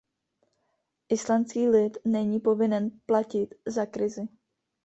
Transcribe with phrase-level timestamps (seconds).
[1.09, 4.27] Islandský lid není povinen platit za krizi.